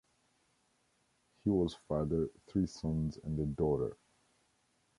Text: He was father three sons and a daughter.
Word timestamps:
He 1.43 1.51
was 1.51 1.77
father 1.87 2.29
three 2.47 2.65
sons 2.65 3.17
and 3.23 3.37
a 3.39 3.45
daughter. 3.45 3.95